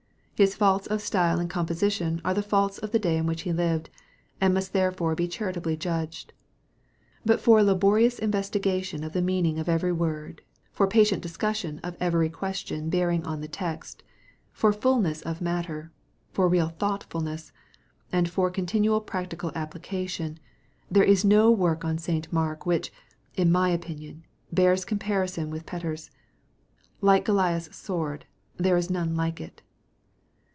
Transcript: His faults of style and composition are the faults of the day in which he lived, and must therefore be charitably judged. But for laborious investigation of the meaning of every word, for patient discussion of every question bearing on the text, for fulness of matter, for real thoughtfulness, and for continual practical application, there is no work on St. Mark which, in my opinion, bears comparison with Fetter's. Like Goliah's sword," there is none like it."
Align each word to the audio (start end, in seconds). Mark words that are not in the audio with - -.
His 0.41 0.55
faults 0.55 0.87
of 0.87 1.01
style 1.01 1.39
and 1.39 1.47
composition 1.47 2.19
are 2.25 2.33
the 2.33 2.41
faults 2.41 2.79
of 2.79 2.89
the 2.91 2.97
day 2.97 3.15
in 3.19 3.27
which 3.27 3.43
he 3.43 3.53
lived, 3.53 3.91
and 4.41 4.55
must 4.55 4.73
therefore 4.73 5.13
be 5.13 5.27
charitably 5.27 5.77
judged. 5.77 6.33
But 7.23 7.39
for 7.39 7.61
laborious 7.61 8.17
investigation 8.17 9.03
of 9.03 9.13
the 9.13 9.21
meaning 9.21 9.59
of 9.59 9.69
every 9.69 9.91
word, 9.91 10.41
for 10.71 10.87
patient 10.87 11.21
discussion 11.21 11.79
of 11.83 11.95
every 11.99 12.27
question 12.27 12.89
bearing 12.89 13.23
on 13.23 13.41
the 13.41 13.47
text, 13.47 14.01
for 14.51 14.73
fulness 14.73 15.21
of 15.21 15.41
matter, 15.41 15.91
for 16.31 16.47
real 16.49 16.69
thoughtfulness, 16.69 17.51
and 18.11 18.27
for 18.27 18.49
continual 18.49 18.99
practical 18.99 19.51
application, 19.53 20.39
there 20.89 21.03
is 21.03 21.23
no 21.23 21.51
work 21.51 21.85
on 21.85 21.99
St. 21.99 22.33
Mark 22.33 22.65
which, 22.65 22.91
in 23.35 23.51
my 23.51 23.69
opinion, 23.69 24.25
bears 24.51 24.85
comparison 24.85 25.51
with 25.51 25.69
Fetter's. 25.69 26.09
Like 26.99 27.25
Goliah's 27.25 27.69
sword," 27.75 28.25
there 28.57 28.75
is 28.75 28.89
none 28.89 29.13
like 29.15 29.39
it." 29.39 29.61